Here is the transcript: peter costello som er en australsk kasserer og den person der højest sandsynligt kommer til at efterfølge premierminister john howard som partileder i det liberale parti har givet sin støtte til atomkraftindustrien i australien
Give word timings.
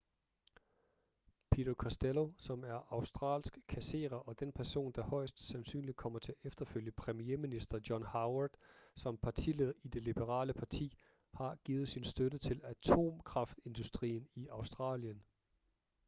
peter 1.51 1.73
costello 1.75 2.31
som 2.37 2.63
er 2.63 2.77
en 2.77 2.85
australsk 2.89 3.57
kasserer 3.67 4.15
og 4.15 4.39
den 4.39 4.51
person 4.53 4.91
der 4.91 5.01
højest 5.03 5.39
sandsynligt 5.39 5.97
kommer 5.97 6.19
til 6.19 6.31
at 6.31 6.47
efterfølge 6.47 6.91
premierminister 6.91 7.79
john 7.89 8.03
howard 8.03 8.51
som 8.95 9.17
partileder 9.17 9.73
i 9.83 9.87
det 9.87 10.01
liberale 10.03 10.53
parti 10.53 10.97
har 11.33 11.55
givet 11.55 11.87
sin 11.89 12.03
støtte 12.03 12.37
til 12.37 12.61
atomkraftindustrien 12.63 14.27
i 14.35 14.47
australien 14.47 15.23